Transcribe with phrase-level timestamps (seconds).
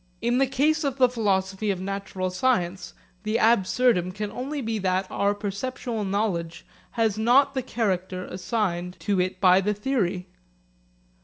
[0.19, 5.05] In the case of the philosophy of natural science the 'absurdum' can only be that
[5.11, 10.25] our perceptual knowledge has not the character assigned to it by the theory.